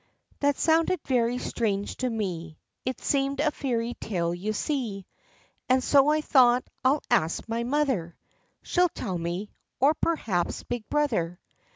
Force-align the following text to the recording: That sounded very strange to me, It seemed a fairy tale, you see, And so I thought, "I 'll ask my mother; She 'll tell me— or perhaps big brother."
That 0.39 0.57
sounded 0.57 0.99
very 1.05 1.37
strange 1.37 1.97
to 1.97 2.09
me, 2.09 2.57
It 2.85 2.99
seemed 3.01 3.39
a 3.39 3.51
fairy 3.51 3.93
tale, 3.93 4.33
you 4.33 4.51
see, 4.51 5.05
And 5.69 5.83
so 5.83 6.07
I 6.07 6.21
thought, 6.21 6.63
"I 6.83 6.89
'll 6.93 7.03
ask 7.11 7.47
my 7.47 7.63
mother; 7.63 8.17
She 8.63 8.81
'll 8.81 8.89
tell 8.89 9.19
me— 9.19 9.51
or 9.79 9.93
perhaps 9.93 10.63
big 10.63 10.89
brother." 10.89 11.39